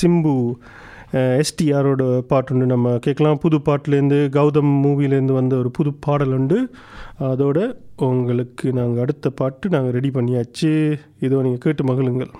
சிம்பு 0.00 0.34
எஸ்டிஆரோட 1.40 2.02
பாட்டு 2.20 2.54
ஒன்று 2.54 2.66
நம்ம 2.66 2.98
கேட்கலாம். 2.98 3.38
புது 3.38 3.56
பாட்டுலேருந்து 3.58 4.18
கௌதம் 4.36 4.70
மூவிலேருந்து 4.84 5.32
வந்த 5.32 5.56
ஒரு 5.56 5.70
புது 5.70 5.90
பாடல் 5.92 6.32
உண்டு. 6.32 6.58
அதோட 7.30 7.58
உங்களுக்கு 7.96 8.72
நாங்கள் 8.72 9.02
அடுத்த 9.02 9.30
பாட்டு 9.30 9.68
நாங்கள் 9.68 9.92
ரெடி 9.92 10.10
பண்ணியாச்சு. 10.10 10.70
இதோ 11.20 11.42
நீங்கள் 11.42 11.64
கேட்டு 11.66 11.84
மகிழுங்கள். 11.84 12.32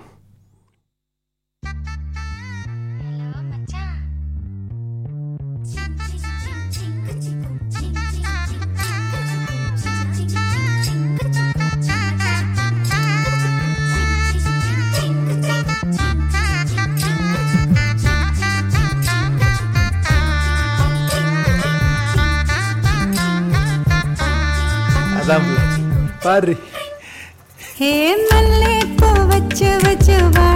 பாரு. 26.23 26.53
ஏ 27.81 27.93
மல்லே 28.29 28.73
பூ 28.99 29.07
வச்சு 29.31 29.79
வச்சு 29.85 30.17
வா. 30.35 30.47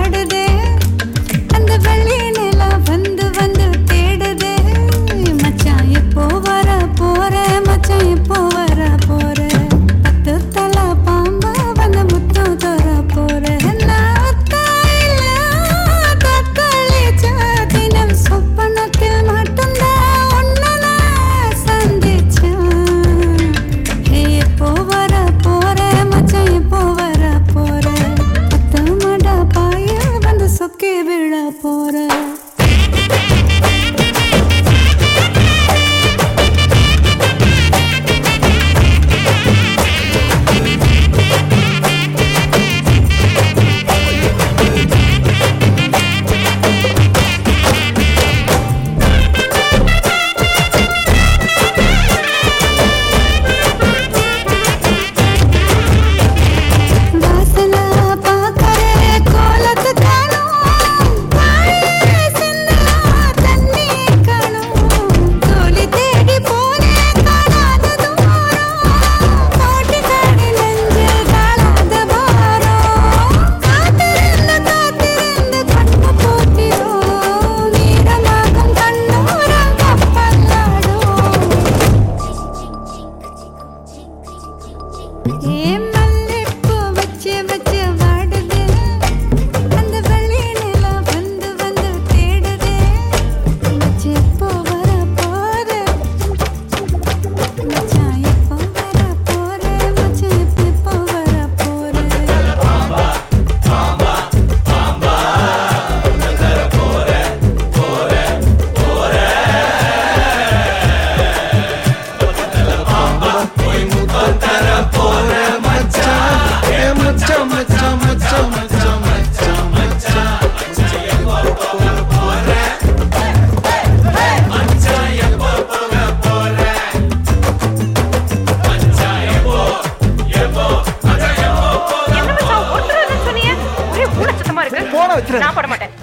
நான் 135.43 135.55
போட 135.57 135.67
மாட்டேன் 135.71 135.93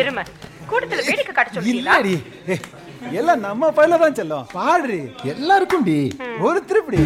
எருமை. 0.00 0.22
கூட்டத்துல 0.70 1.04
வேடிக்கை 1.08 1.32
காட்ட 1.34 1.50
சொல்றீங்களா 1.56 1.94
இல்லடி. 1.98 2.14
எல்லாம் 3.20 3.44
நம்ம 3.46 3.70
பையில 3.76 3.98
தான் 4.02 4.16
செல்லும். 4.20 4.46
பாடுறி 4.56 5.00
எல்லாருக்கும் 5.34 5.86
டி 5.88 5.98
ஒரு 6.46 6.58
திருப்படி. 6.70 7.00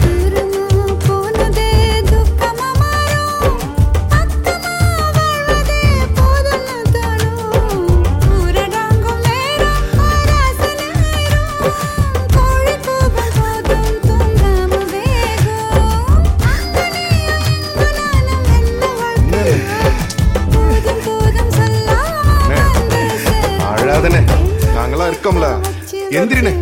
எந்திரினே. 26.13 26.62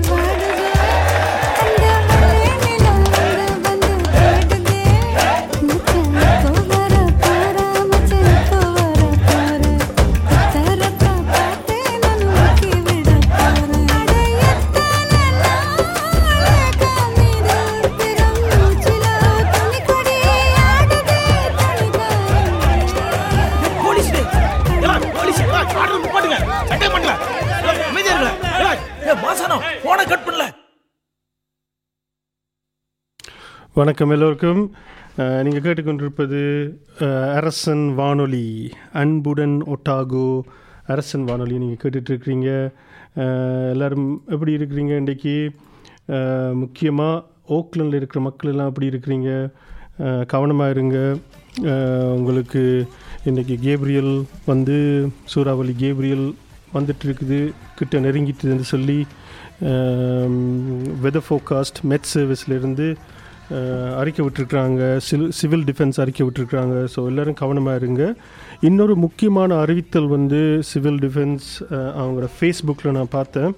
வணக்கம் 33.80 34.12
எல்லோருக்கும். 34.14 34.62
நீங்கள் 35.44 35.62
கேட்டுக்கொண்டிருப்பது 35.64 36.40
அரசன் 37.36 37.84
வானொலி 37.98 38.48
அன்புடன் 39.00 39.54
ஒட்டாகோ 39.74 40.24
அரசன் 40.92 41.24
வானொலி 41.28 41.54
நீங்கள் 41.62 41.80
கேட்டுட்ருக்கிறீங்க. 41.82 42.48
எல்லோரும் 43.72 44.08
எப்படி 44.34 44.54
இருக்கிறீங்க 44.56 44.94
இன்றைக்கி? 45.02 45.36
முக்கியமாக 46.62 47.22
ஓக்லண்டில் 47.58 47.98
இருக்கிற 48.00 48.22
மக்கள் 48.26 48.50
எல்லாம் 48.52 48.70
எப்படி 48.72 48.88
இருக்கிறீங்க? 48.92 49.30
கவனமாக 50.32 50.74
இருங்க. 50.76 50.98
உங்களுக்கு 52.18 52.64
இன்றைக்கி 53.32 53.56
கேப்ரியல் 53.68 54.12
வந்து 54.50 54.78
சூறாவளி 55.34 55.76
கேப்ரியல் 55.84 56.26
வந்துட்டுருக்குது 56.74 57.40
கிட்ட 57.80 58.02
நெருங்கிட்டுன்னு 58.08 58.68
சொல்லி 58.74 58.98
வெதர் 61.06 61.26
ஃபோக்காஸ்ட் 61.30 61.80
மெட் 61.92 62.12
சர்வீஸ்லேருந்து 62.14 62.88
அறிக்கை 64.00 64.22
விட்டுருக்குறாங்க. 64.24 64.82
சிவில் 65.06 65.32
சிவில் 65.38 65.64
டிஃபென்ஸ் 65.68 66.00
அறிக்கை 66.02 66.24
விட்டுருக்குறாங்க. 66.26 66.76
ஸோ 66.92 67.02
எல்லோரும் 67.10 67.38
கவனமாக 67.42 67.80
இருங்க. 67.80 68.02
இன்னொரு 68.68 68.94
முக்கியமான 69.04 69.56
அறிவித்தல் 69.64 70.08
வந்து 70.16 70.40
சிவில் 70.70 71.00
டிஃபென்ஸ் 71.04 71.48
அவங்களோட 72.00 72.28
ஃபேஸ்புக்கில் 72.36 72.96
நான் 72.98 73.14
பார்த்தேன். 73.18 73.52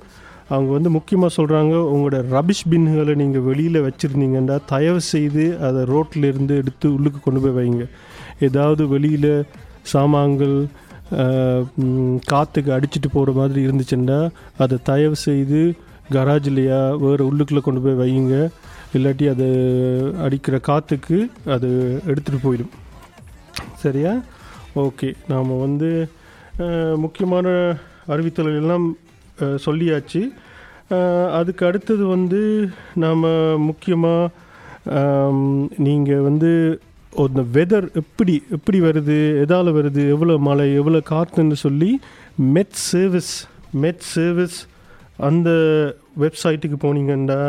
அவங்க 0.54 0.70
வந்து 0.76 0.90
முக்கியமாக 0.96 1.32
சொல்கிறாங்க 1.36 1.74
உங்களோட 1.92 2.16
ரபிஷ் 2.36 2.66
பின்களை 2.70 3.14
நீங்கள் 3.22 3.44
வெளியில் 3.48 3.84
வச்சுருந்தீங்கன்னா 3.86 4.56
தயவு 4.72 5.00
செய்து 5.12 5.44
அதை 5.66 5.82
ரோட்டில் 5.92 6.26
இருந்து 6.30 6.54
எடுத்து 6.62 6.86
உள்ளுக்கு 6.96 7.20
கொண்டு 7.26 7.42
போய் 7.44 7.56
வைங்க. 7.60 7.84
ஏதாவது 8.48 8.82
வெளியில் 8.94 9.32
சாமான்கள் 9.92 10.56
காற்றுக்கு 12.32 12.70
அடிச்சிட்டு 12.76 13.08
போகிற 13.14 13.32
மாதிரி 13.38 13.60
இருந்துச்சுன்னா 13.68 14.18
அதை 14.64 14.76
தயவு 14.90 15.16
செய்து 15.28 15.62
கராஜ்லையா 16.16 16.82
வேறு 17.02 17.22
உள்ளுக்குள்ளே 17.30 17.62
கொண்டு 17.66 17.80
போய் 17.84 18.00
வையுங்க 18.02 18.36
இல்லாட்டி 18.96 19.26
அது 19.34 19.46
அடிக்கிற 20.24 20.56
காற்றுக்கு 20.68 21.18
அது 21.54 21.68
எடுத்துகிட்டு 22.10 22.46
போயிடும். 22.46 22.72
சரியா? 23.84 24.12
ஓகே. 24.84 25.08
நாம் 25.32 25.58
வந்து 25.66 25.90
முக்கியமான 27.04 27.48
அறிவித்தல்கள் 28.12 28.60
எல்லாம் 28.62 28.86
சொல்லியாச்சு. 29.66 30.22
அதுக்கு 31.38 31.62
அடுத்தது 31.66 32.04
வந்து 32.14 32.40
நாம் 33.04 33.26
முக்கியமாக 33.68 34.30
நீங்கள் 35.86 36.24
வந்து 36.28 36.50
அந்த 37.24 37.42
வெதர் 37.56 37.86
எப்படி 38.00 38.34
எப்படி 38.56 38.78
வருது 38.80 39.16
எதால் 39.42 39.70
வருது 39.78 40.02
எவ்வளோ 40.14 40.34
மழை 40.48 40.66
எவ்வளோ 40.80 41.00
காற்றுன்னு 41.10 41.56
சொல்லி 41.64 41.90
மெட் 42.56 42.78
சர்வீஸ் 42.90 43.32
மெட் 43.84 44.04
சர்வீஸ் 44.14 44.58
அந்த 45.28 45.50
வெப்சைட்டுக்கு 46.22 46.78
போனீங்கன்னா 46.84 47.40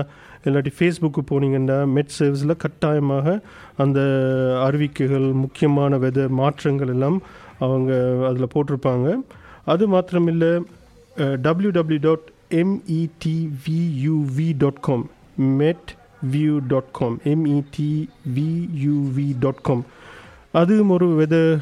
இல்லாட்டி 0.47 0.71
ஃபேஸ்புக்கு 0.77 1.21
போனீங்கன்னா 1.31 1.77
மெட் 1.95 2.13
சர்வீஸில் 2.19 2.61
கட்டாயமாக 2.63 3.35
அந்த 3.83 3.99
அறிவிக்கைகள் 4.65 5.27
முக்கியமான 5.43 5.97
வெத 6.05 6.27
மாற்றங்கள் 6.41 6.91
எல்லாம் 6.95 7.17
அவங்க 7.65 7.91
அதில் 8.29 8.53
போட்டிருப்பாங்க. 8.53 9.07
அது 9.73 9.83
மாத்திரமில்லை 9.93 10.51
W 11.47 11.71
W 11.79 12.01
dot 12.07 12.27
METVUV 12.61 14.47
dot 14.63 14.81
com 14.87 15.05
met 15.61 15.89
view 16.31 16.55
dot 16.67 16.91
com 16.99 17.15
METVUV 17.33 19.27
dot 19.45 19.63
com 19.67 19.83
அதுவும் 20.61 20.93
ஒரு 20.95 21.07
வெதர் 21.19 21.53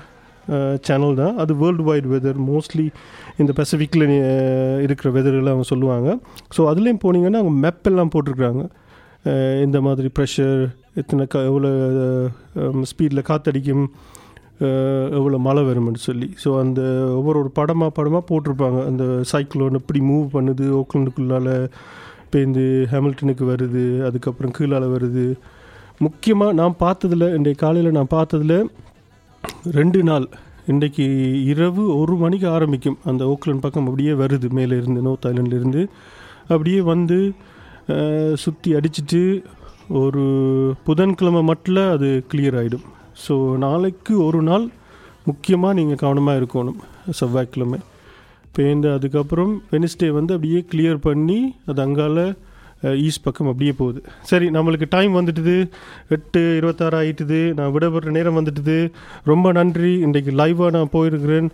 Uh, 0.56 0.76
சேனல் 0.88 1.20
தான். 1.20 1.36
அது 1.42 1.52
வேர்ல்டு 1.60 1.84
வைட் 1.88 2.08
வெதர் 2.14 2.40
மோஸ்ட்லி 2.48 2.86
இந்த 3.42 3.52
பசிபிக்கில் 3.60 4.06
இருக்கிற 4.86 5.10
வெதர்களை 5.18 5.50
அவங்க 5.54 5.66
சொல்லுவாங்க. 5.72 6.08
ஸோ 6.56 6.62
அதுலேயும் 6.72 7.02
போனீங்கன்னா 7.04 7.42
அவங்க 7.42 7.58
மேப் 7.66 7.88
எல்லாம் 7.92 8.12
போட்டிருக்கிறாங்க. 8.16 8.64
Uh, 9.30 9.54
இந்த 9.66 9.78
மாதிரி 9.86 10.10
ப்ரெஷர் 10.18 10.62
எத்தனை 11.02 11.26
க 11.34 11.44
எவ்வளோ 11.52 11.72
ஸ்பீடில் 12.92 13.22
uh, 13.22 13.26
um, 13.26 13.30
காற்றடிக்கும் 13.30 13.86
எவ்வளோ 15.20 15.38
மழை 15.46 15.62
வரும்னு 15.70 16.04
சொல்லி. 16.08 16.28
ஸோ 16.44 16.50
அந்த 16.64 16.82
ஒவ்வொரு 17.20 17.38
ஒரு 17.44 17.50
படமாக 17.60 17.92
படமாக 18.00 18.24
போட்டிருப்பாங்க. 18.32 18.80
அந்த 18.90 19.04
சைக்கிளோன் 19.32 19.80
எப்படி 19.80 20.00
மூவ் 20.12 20.28
பண்ணுது 20.36 20.68
ஓக்லண்டுக்குள்ளால் 20.82 21.52
பேருந்து 22.34 22.66
ஹேமில்டனுக்கு 22.92 23.46
வருது 23.54 23.86
அதுக்கப்புறம் 24.08 24.56
கீழால் 24.58 24.94
வருது. 24.96 25.26
முக்கியமாக 26.06 26.58
நான் 26.60 26.80
பார்த்ததில் 26.86 27.34
இன்றைய 27.38 27.58
காலையில் 27.64 27.98
நான் 27.98 28.16
பார்த்ததில் 28.20 28.58
ரெண்டு 29.78 30.00
நாள். 30.10 30.26
இன்றைக்கு 30.72 31.06
இரவு 31.52 31.84
ஒரு 32.00 32.14
மணிக்கு 32.24 32.48
ஆரம்பிக்கும். 32.56 32.98
அந்த 33.10 33.22
ஓக்லண்ட் 33.32 33.64
பக்கம் 33.66 33.88
அப்படியே 33.88 34.14
வருது. 34.22 34.48
மேலே 34.58 34.76
இருந்து 34.82 35.02
நோர்த் 35.08 35.28
ஐலண்ட்லேருந்து 35.30 35.84
அப்படியே 36.52 36.82
வந்து 36.92 37.18
சுற்றி 38.44 38.70
அடிச்சுட்டு 38.78 39.22
ஒரு 40.02 40.24
புதன்கிழமை 40.88 41.42
மட்டும் 41.50 41.90
அது 41.96 42.10
கிளியர் 42.32 42.58
ஆகிடும் 42.62 42.86
ஸோ 43.24 43.36
நாளைக்கு 43.66 44.14
ஒரு 44.28 44.42
நாள் 44.50 44.66
முக்கியமாக 45.30 45.78
நீங்கள் 45.80 46.02
கவனமாக 46.04 46.40
இருக்கணும். 46.42 46.80
செவ்வாய்க்கிழமை. 47.20 47.80
பேர்ந்து 48.56 48.88
அதுக்கப்புறம் 48.98 49.52
வெனிஸ்டே 49.72 50.10
வந்து 50.20 50.32
அப்படியே 50.36 50.62
கிளியர் 50.72 51.06
பண்ணி 51.08 51.40
அது 51.70 51.82
அங்கால 51.86 52.18
ஈஸ்ட் 53.06 53.24
பக்கம் 53.26 53.50
அப்படியே 53.52 53.74
போகுது. 53.82 54.00
சரி 54.30 54.48
நம்மளுக்கு 54.58 54.88
டைம் 54.96 55.14
வந்துட்டுது. 55.20 55.56
எட்டு 56.16 56.42
இருபத்தாறு 56.60 56.98
ஆகிட்டுது 57.02 57.42
நான் 57.58 57.74
விடப்படுற 57.76 58.12
நேரம் 58.18 58.38
வந்துட்டுது. 58.40 58.78
ரொம்ப 59.32 59.52
நன்றி. 59.60 59.94
இன்றைக்கு 60.06 60.34
லைவாக 60.42 60.72
நான் 60.78 60.94
போயிருக்கிறேன். 60.96 61.50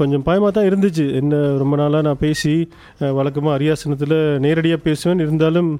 கொஞ்சம் 0.00 0.26
பயமாக 0.28 0.52
தான் 0.58 0.68
இருந்துச்சு. 0.70 1.06
என்ன 1.20 1.40
ரொம்ப 1.62 1.76
நாளாக 1.82 2.06
நான் 2.08 2.22
பேசி 2.26 2.54
வழக்கமாக 3.20 3.56
அரியாசனத்தில் 3.58 4.18
நேரடியாக 4.46 4.86
பேசுவேன். 4.88 5.22
இருந்தாலும் 5.26 5.72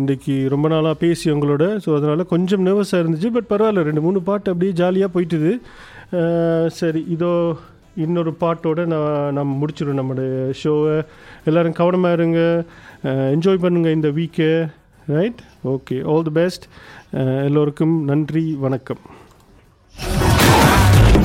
இன்றைக்கி 0.00 0.34
ரொம்ப 0.52 0.66
நாளாக 0.72 0.96
பேசி 1.02 1.26
உங்களோட 1.32 1.64
ஸோ 1.84 1.90
அதனால் 1.96 2.30
கொஞ்சம் 2.30 2.62
நர்வஸாக 2.66 3.02
இருந்துச்சு. 3.02 3.30
பட் 3.34 3.50
பரவாயில்ல 3.50 3.82
ரெண்டு 3.88 4.04
மூணு 4.06 4.20
பாட்டு 4.28 4.50
அப்படியே 4.52 4.72
ஜாலியாக 4.80 5.14
போயிட்டுது. 5.14 5.52
சரி 6.78 7.02
இதோ 7.16 7.32
இன்னொரு 7.96 8.30
பாட்டோடு 8.40 8.84
நான் 8.92 9.32
நம்ம 9.32 9.56
முடிச்சிடும் 9.60 9.98
நம்மளுடைய 9.98 10.52
ஷோவை 10.62 10.94
எல்லோரும் 11.44 11.78
கவனமாக 11.80 12.14
இருங்க. 12.14 12.40
என்ஜாய் 13.04 13.62
பண்ணுங்கள் 13.64 13.96
இந்த 13.98 14.08
வீக்கை 14.08 14.50
right 15.06 15.40
okay 15.64 15.96
all 16.12 16.22
the 16.22 16.30
best 16.30 16.64
எல்லோருக்கும் 17.48 17.94
நன்றி 18.04 18.44
வணக்கம். 18.64 19.02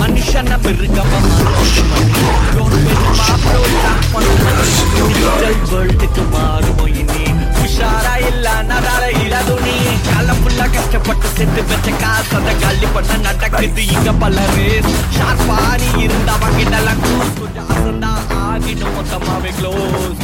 மனுஷன 0.01 0.57
மிருகமா 0.65 1.19
வேர்ல்டுக்கு 5.71 6.23
மாறுமோ. 6.33 6.85
உஷாரா 7.67 8.11
இல்ல 8.27 8.47
நடால 8.63 9.03
இளதுணி 9.21 9.73
காலம் 10.07 10.39
ஃபுல்லா 10.41 10.65
கஷ்டப்பட்டு 10.75 11.27
செத்து 11.29 11.61
வச்ச 11.63 11.89
காசத 12.03 12.53
கள்ளி 12.63 12.87
பண்ண 12.95 13.17
நடக்குது. 13.25 13.83
இங்க 13.87 14.11
பல 14.21 14.45
ரேஸ் 14.55 14.89
ஷார்ப்பா 15.17 15.59
நீ 15.81 15.89
இருந்தவங்க 16.05 16.57
கிட்டலாம் 16.57 17.01
க்ளோஸ் 17.03 17.33
கொஞ்சம் 17.39 17.69
ஆசந்தா 17.73 18.11
ஆகிடும் 18.43 18.95
மொத்தமாவே 18.97 19.53
close 19.59 20.23